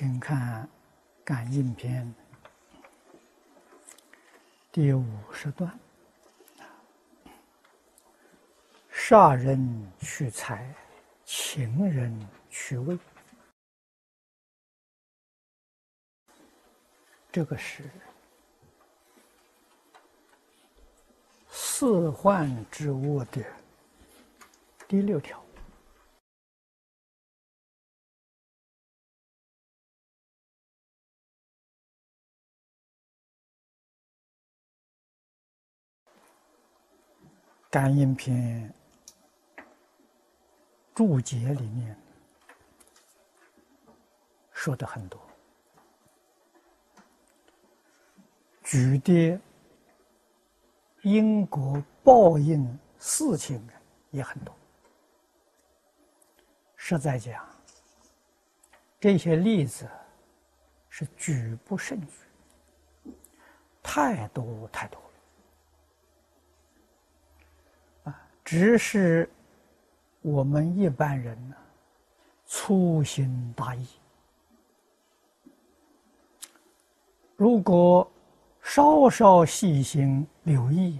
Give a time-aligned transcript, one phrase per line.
[0.00, 0.64] 请看
[1.22, 2.14] 《感应篇》
[4.72, 5.78] 第五十段：
[8.90, 10.74] 杀人取财，
[11.26, 12.18] 情人
[12.48, 12.98] 取味。
[17.30, 17.84] 这个是
[21.50, 23.44] 四患之物的
[24.88, 25.44] 第六条。
[37.70, 38.74] 感应篇
[40.92, 41.96] 注解里面
[44.52, 45.20] 说的很多，
[48.64, 49.40] 举的
[51.02, 53.64] 因果报应事情
[54.10, 54.52] 也很多。
[56.76, 57.48] 实在讲，
[58.98, 59.88] 这些例子
[60.88, 63.12] 是举不胜举，
[63.80, 65.00] 太多太多。
[68.50, 69.30] 只是
[70.22, 71.54] 我们一般人呢，
[72.46, 73.86] 粗心大意。
[77.36, 78.10] 如果
[78.60, 80.98] 稍稍细心留意，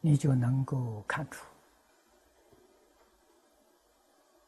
[0.00, 1.46] 你就能够看出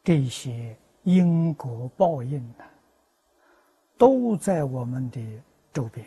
[0.03, 2.65] 这些因果报应呢，
[3.97, 5.21] 都在我们的
[5.73, 6.05] 周边。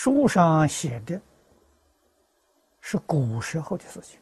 [0.00, 1.20] 书上写的
[2.80, 4.20] 是古时候的事情，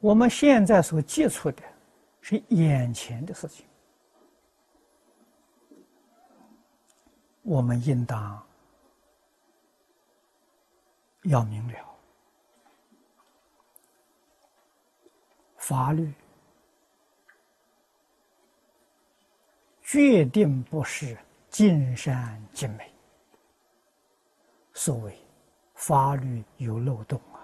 [0.00, 1.62] 我们现在所接触的
[2.20, 3.64] 是眼前的事情，
[7.42, 8.44] 我们应当
[11.22, 11.78] 要明了，
[15.58, 16.12] 法律
[19.80, 21.16] 决定不是
[21.48, 22.92] 尽善尽美。
[24.78, 25.12] 所谓
[25.74, 27.42] 法律有漏洞啊，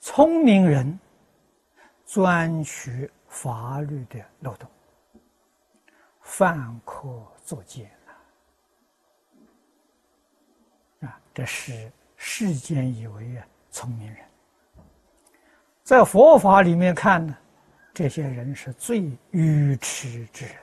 [0.00, 0.98] 聪明人
[2.06, 4.66] 钻取法律的漏洞，
[6.22, 7.90] 犯科作奸
[11.02, 11.06] 啊！
[11.06, 14.24] 啊，这是世间以为啊聪明人，
[15.82, 17.36] 在佛法里面看呢，
[17.92, 19.02] 这些人是最
[19.32, 20.54] 愚痴之人。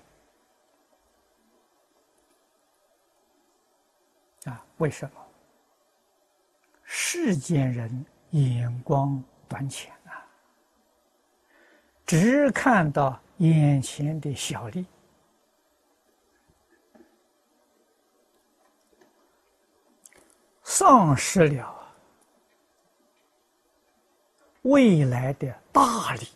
[4.45, 5.21] 啊，为什么？
[6.83, 10.25] 世间人眼光短浅啊，
[12.05, 14.85] 只看到眼前的小利，
[20.63, 21.75] 丧失了
[24.61, 26.27] 未来的大利。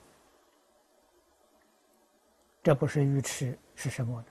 [2.62, 4.28] 这不是愚痴是什么呢？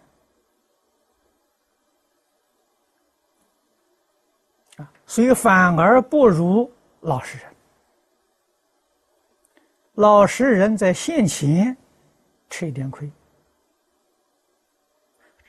[5.06, 6.70] 所以反而不如
[7.00, 7.46] 老实人。
[9.94, 11.76] 老实人在现前
[12.48, 13.10] 吃一点亏，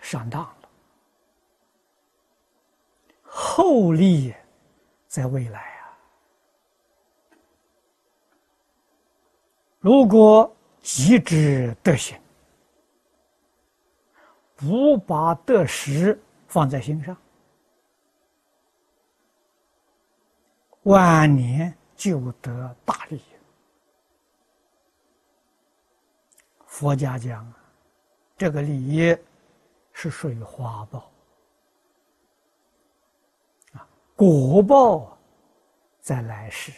[0.02, 0.56] 上当了；
[3.24, 4.34] 厚利
[5.08, 5.98] 在未来啊！
[9.80, 12.20] 如果极之德行，
[14.56, 17.16] 不把得失放在心上。
[20.84, 23.22] 晚年就得大利。
[26.66, 27.54] 佛家讲，
[28.38, 29.16] 这个利益
[29.94, 31.12] 是属于花报
[33.74, 35.18] 啊，果报
[36.00, 36.72] 在来世，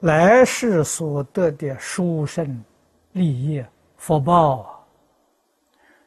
[0.00, 2.62] 来世所得的殊胜
[3.12, 3.64] 利益
[3.96, 4.86] 福报，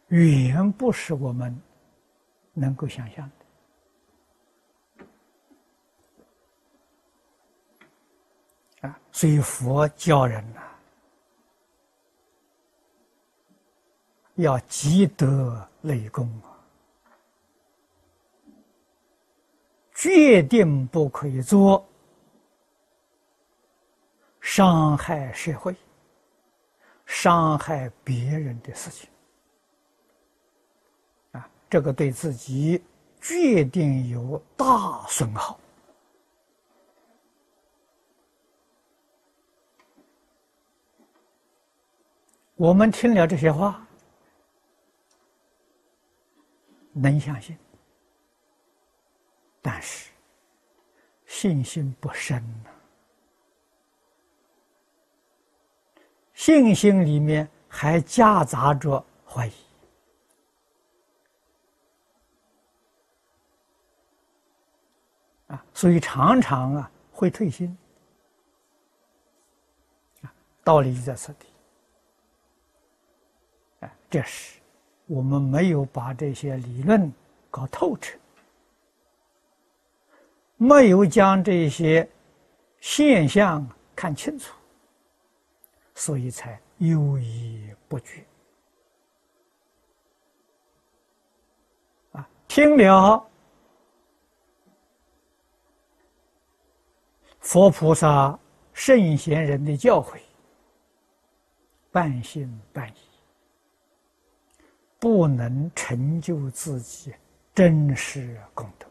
[0.09, 1.59] 远不是我们
[2.53, 3.36] 能够想象的。
[8.81, 10.61] 啊，所以佛教人呐，
[14.35, 16.53] 要积德累功啊，
[19.95, 21.83] 决定不可以做
[24.39, 25.75] 伤害社会、
[27.05, 29.09] 伤害别人的事情
[31.31, 32.83] 啊，这个对自己
[33.19, 35.59] 决定有大损耗。
[42.57, 43.85] 我们听了这些话，
[46.91, 47.55] 能相信，
[49.61, 50.09] 但是
[51.27, 52.71] 信心不深呐，
[56.33, 59.53] 信心里面还夹杂着怀疑。
[65.45, 67.77] 啊，所以常常啊会退心。
[70.23, 70.33] 啊，
[70.63, 71.45] 道理就在此地。
[74.09, 74.59] 这是
[75.05, 77.11] 我们没有把这些理论
[77.51, 78.17] 搞透彻，
[80.57, 82.09] 没有将这些
[82.79, 84.53] 现象看清楚。
[85.95, 88.23] 所以才犹疑不决
[92.11, 92.29] 啊！
[92.47, 93.27] 听了
[97.39, 98.37] 佛菩萨、
[98.73, 100.19] 圣贤人的教诲，
[101.91, 103.16] 半信半疑，
[104.99, 107.13] 不能成就自己
[107.53, 108.87] 真实功德。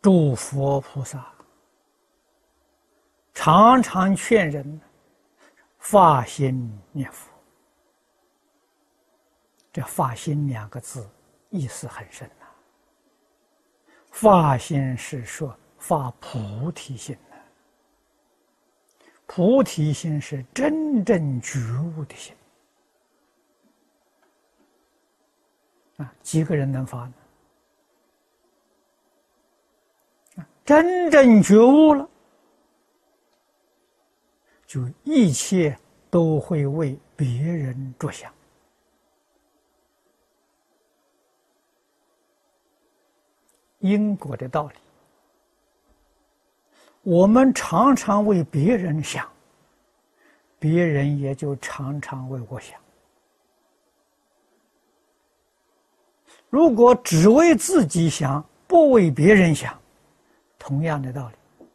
[0.00, 1.30] 诸佛菩萨
[3.34, 4.80] 常常劝人
[5.78, 7.30] 发心念佛。
[9.72, 11.08] 这“发心”两个字
[11.50, 12.28] 意思很深。
[14.10, 17.16] 发心是说发菩提心，
[19.26, 21.58] 菩提心是真正觉
[21.96, 22.34] 悟的心
[25.96, 27.14] 啊，几个人能发呢？
[30.64, 32.08] 真正觉悟了，
[34.66, 35.76] 就一切
[36.08, 38.32] 都会为别人着想。
[43.80, 44.74] 因果的道理，
[47.02, 49.28] 我们常常为别人想，
[50.58, 52.80] 别人也就常常为我想。
[56.48, 59.78] 如果只为自己想，不为别人想。
[60.58, 61.66] 同样的道理，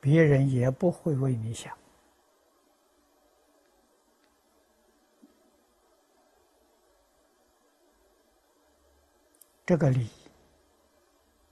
[0.00, 1.72] 别人也不会为你想。
[9.66, 10.08] 这个理，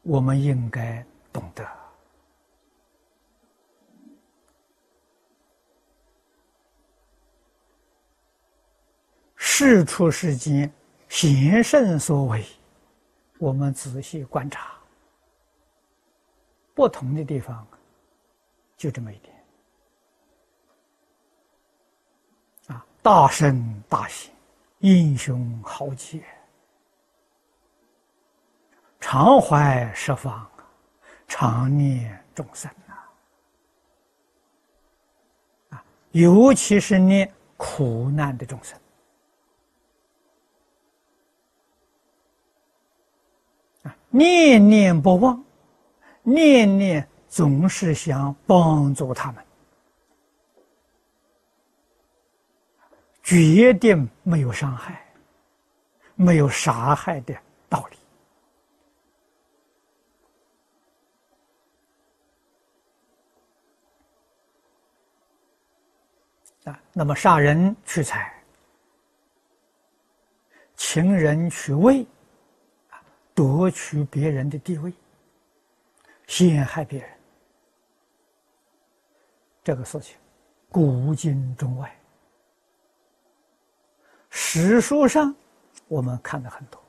[0.05, 1.67] 我们应该懂得。
[9.37, 10.71] 事出世间，
[11.09, 12.45] 贤圣所为，
[13.39, 14.75] 我们仔细观察。
[16.75, 17.67] 不同的地方，
[18.77, 19.35] 就这么一点
[22.67, 22.85] 啊！
[23.01, 24.35] 大圣大贤，
[24.81, 26.25] 英雄豪杰，
[29.07, 30.51] 常怀十方，
[31.29, 33.05] 常念众生啊！
[35.69, 38.81] 啊，尤其是念苦难的众生
[43.83, 45.45] 啊，念念不忘。
[46.23, 49.45] 念念总是想帮助他们，
[53.23, 55.05] 决定没有伤害、
[56.15, 57.37] 没有杀害的
[57.69, 57.99] 道理
[66.65, 66.81] 啊。
[66.93, 68.35] 那么杀人取财、
[70.77, 72.07] 情人取位，
[73.35, 74.93] 夺取别人的地位。
[76.27, 77.11] 陷害别人，
[79.63, 80.17] 这个事情，
[80.71, 81.95] 古今中外，
[84.31, 85.37] 史书上
[85.87, 86.83] 我们看的很多，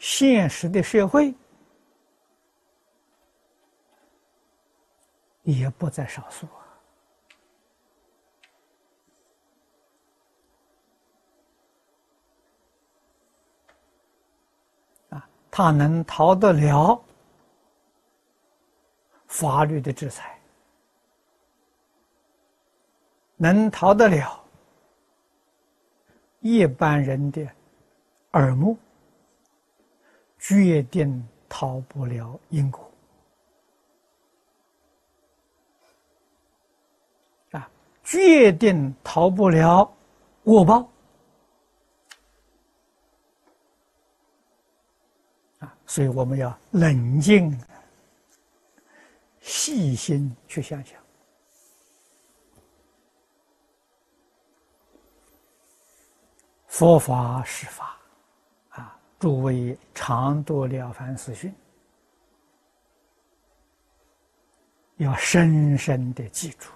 [0.00, 1.32] 现实的社会
[5.44, 6.48] 也不在少数
[15.52, 17.00] 他能逃得了。
[19.28, 20.38] 法律的制裁，
[23.36, 24.44] 能逃得了
[26.40, 27.48] 一般人的
[28.32, 28.76] 耳目，
[30.38, 32.90] 决定逃不了因果
[37.52, 37.70] 啊！
[38.04, 39.90] 决定逃不了
[40.44, 40.86] 恶报
[45.92, 47.54] 所以我们要冷静。
[49.42, 50.98] 细心去想想，
[56.66, 57.98] 佛法是法，
[58.70, 61.50] 啊，诸位常读《了凡四训》，
[64.96, 66.70] 要深深的记住，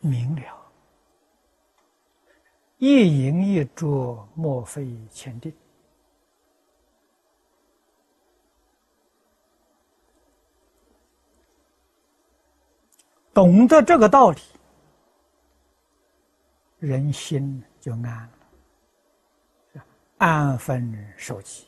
[0.00, 0.72] 明了，
[2.78, 5.54] 一饮一啄，莫非前定。
[13.34, 14.40] 懂得这个道理，
[16.78, 18.30] 人心就安
[19.74, 19.84] 了，
[20.18, 21.66] 安分守己。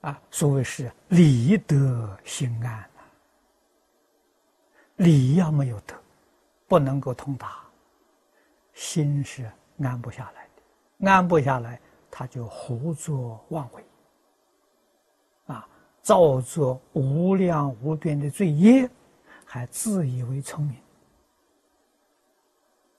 [0.00, 3.02] 啊，所谓是理得心安呐。
[4.96, 5.94] 理要没有得，
[6.66, 7.60] 不能够通达，
[8.72, 9.48] 心是
[9.80, 13.84] 安不下来的，安不下来，他就胡作妄为，
[16.02, 18.90] 造作无量无边的罪业，
[19.44, 20.76] 还自以为聪明，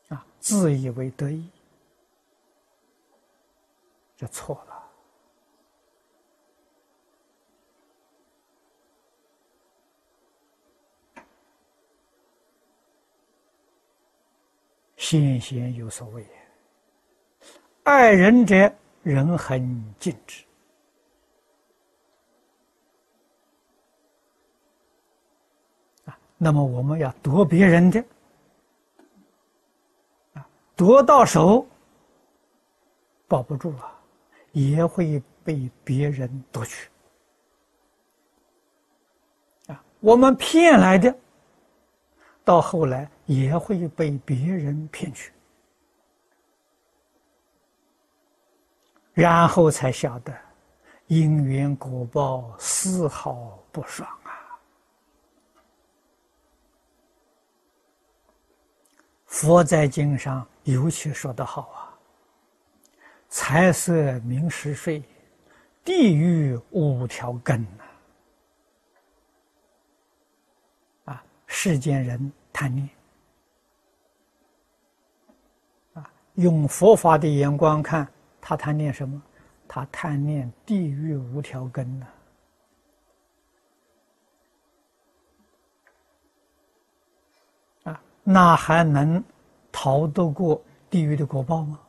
[0.08, 1.50] 啊，自以为得意，
[4.16, 4.74] 就错了。
[14.96, 16.26] 先贤有所谓
[17.84, 20.46] ：“爱人者，人恒敬之。”
[26.44, 28.04] 那么我们要夺别人的，
[30.34, 30.46] 啊，
[30.76, 31.66] 夺到手
[33.28, 33.98] 保不住啊，
[34.52, 36.90] 也会被别人夺去。
[39.68, 41.16] 啊，我们骗来的。
[42.46, 45.32] 到后来也会被别人骗去，
[49.14, 50.38] 然后才晓得
[51.08, 54.60] 因缘果报丝毫不爽啊！
[59.34, 61.90] 佛在经上尤其说得好啊
[63.30, 65.02] ：“财色名食睡，
[65.84, 67.84] 地狱五条根呐。”
[71.12, 72.88] 啊世间人贪念
[75.96, 78.08] 啊，用佛法的眼光看，
[78.40, 79.20] 他贪念什么？
[79.68, 82.06] 他贪念地狱无条根呢？
[82.06, 82.13] 啊，
[88.24, 89.24] 那还能
[89.72, 91.80] 逃得过地狱的果报吗？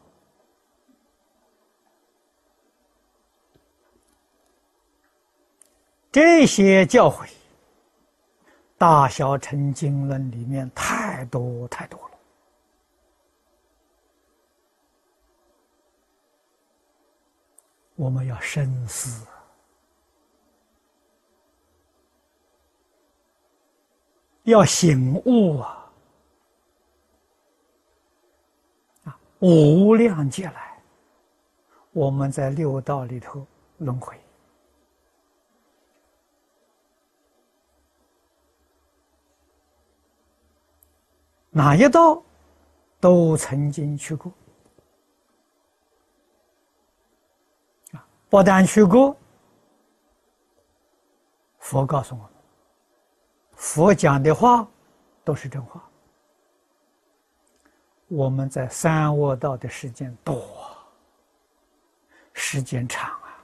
[6.10, 7.28] 这些教诲。
[8.76, 12.18] 大小乘经论里面太多太多了，
[17.94, 19.26] 我们要深思，
[24.42, 25.83] 要醒悟啊！
[29.46, 30.82] 无量劫来，
[31.92, 33.46] 我们在六道里头
[33.76, 34.18] 轮回。
[41.50, 42.22] 哪一道
[42.98, 44.32] 都曾经去过
[47.92, 48.06] 啊！
[48.30, 49.14] 不但去过，
[51.58, 52.30] 佛告诉我们，
[53.56, 54.66] 佛讲的话
[55.22, 55.86] 都是真话。
[58.14, 60.40] 我们在三恶道的时间多，
[62.32, 63.42] 时间长啊；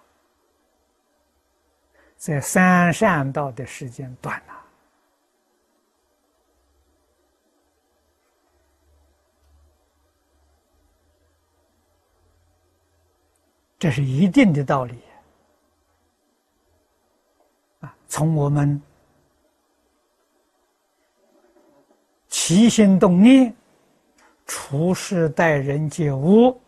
[2.17, 4.65] 在三善道的时间短啊。
[13.77, 15.03] 这是一定的道理
[17.81, 17.97] 啊！
[18.07, 18.81] 从我们
[22.29, 23.53] 起心动念、
[24.53, 26.61] 处事待人接物，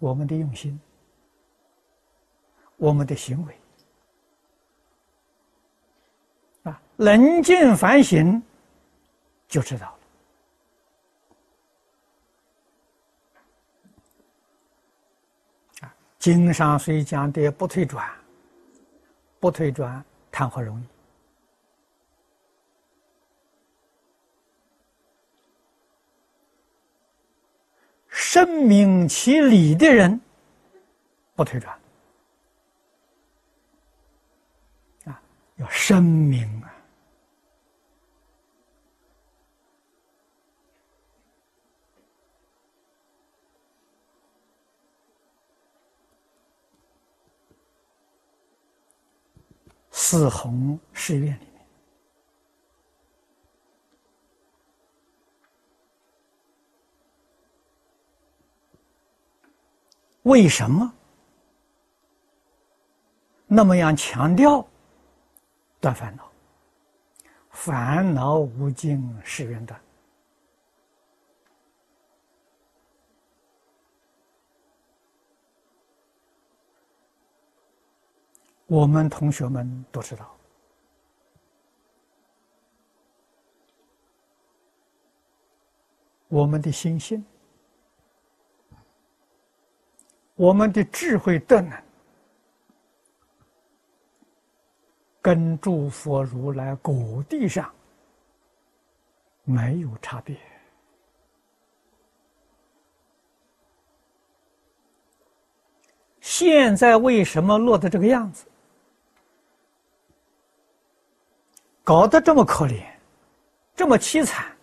[0.00, 0.76] 我们的用心、
[2.76, 3.56] 我们的行为
[6.64, 8.42] 啊，冷静反省，
[9.46, 9.98] 就知道了。
[15.82, 18.10] 啊经上虽讲的不退转，
[19.38, 20.84] 不退转谈何容易？
[28.10, 30.20] 深明其理的人
[31.34, 31.78] 不推转
[35.04, 35.22] 啊，
[35.56, 36.74] 要深明啊。
[49.92, 51.49] 四弘誓愿里
[60.30, 60.94] 为什么
[63.48, 64.64] 那么样强调
[65.80, 66.30] 断烦恼？
[67.50, 69.80] 烦恼无尽，誓愿断。
[78.68, 80.32] 我们同学们都知道，
[86.28, 87.24] 我们的心性，
[90.40, 91.70] 我们的智慧德能，
[95.20, 97.70] 跟诸佛如来果地上
[99.44, 100.34] 没有差别。
[106.22, 108.46] 现在为什么落得这个样子？
[111.84, 112.82] 搞得这么可怜，
[113.76, 114.56] 这么凄惨。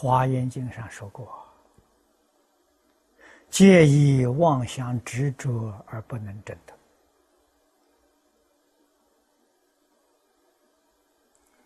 [0.00, 1.44] 华严经上说过
[3.50, 6.72] ：“皆以妄想执着而不能证得。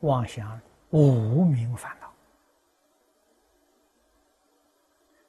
[0.01, 0.59] 妄想
[0.89, 2.11] 无名烦恼，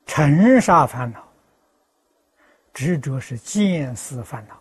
[0.05, 1.27] 尘沙烦恼，
[2.73, 4.57] 执着是见思烦恼。”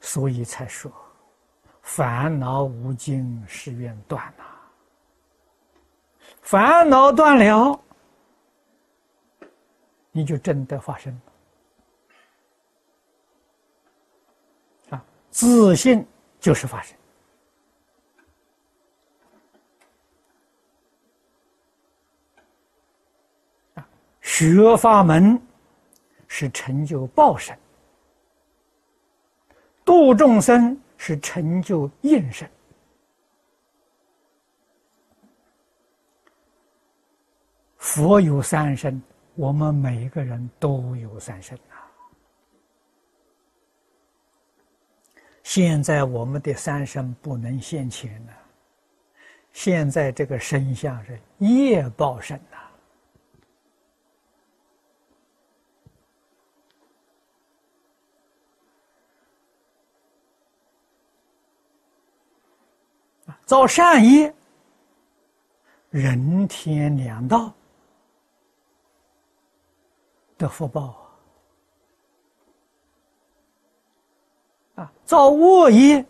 [0.00, 0.92] 所以才说，
[1.82, 4.44] 烦恼无尽，誓愿断呐。
[6.50, 7.80] 烦恼断了，
[10.10, 11.14] 你就真的发生
[14.90, 15.04] 了啊！
[15.30, 16.04] 自信
[16.40, 16.96] 就是发生
[23.74, 23.86] 啊！
[24.20, 25.40] 学法门
[26.26, 27.56] 是成就报身。
[29.84, 32.50] 度众生是成就应身。
[37.80, 39.02] 佛有三身，
[39.34, 41.74] 我们每一个人都有三身呐。
[45.42, 48.32] 现在我们的三身不能现前了，
[49.52, 52.58] 现在这个身相是业报身呐。
[63.46, 64.32] 造善业，
[65.88, 67.52] 人天两道
[70.40, 70.96] 的福报
[74.76, 74.82] 啊！
[74.82, 76.02] 啊造恶业，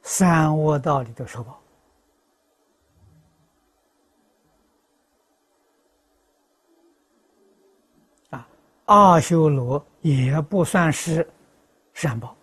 [0.00, 1.60] 三恶道里的受报
[8.30, 8.48] 啊！
[8.84, 11.28] 阿修罗也不算是
[11.92, 12.36] 善报。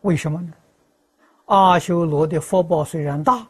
[0.00, 0.52] 为什么呢？
[1.46, 3.46] 阿修罗的福报虽然大，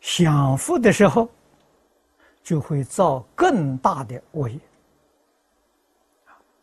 [0.00, 1.28] 享福的时候
[2.42, 4.58] 就会造更大的恶业。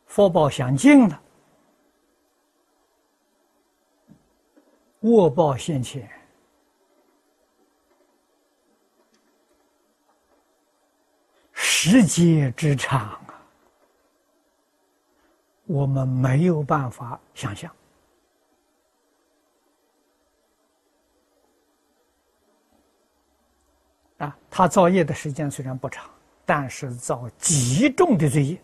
[0.06, 1.21] 福报享尽了，
[5.02, 6.10] 恶报现前，
[11.54, 13.34] 时节之长啊。
[15.65, 17.71] 我们没有办法想象
[24.18, 24.36] 啊！
[24.50, 26.06] 他造业的时间虽然不长，
[26.46, 28.62] 但是造极重的罪业